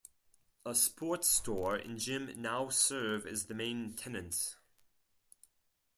[0.65, 4.55] A sports store and gym now serve as the main tenants.